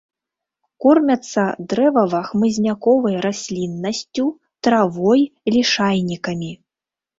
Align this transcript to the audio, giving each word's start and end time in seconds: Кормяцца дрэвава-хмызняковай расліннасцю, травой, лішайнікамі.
Кормяцца 0.85 1.43
дрэвава-хмызняковай 1.73 3.15
расліннасцю, 3.27 4.27
травой, 4.67 5.21
лішайнікамі. 5.59 6.53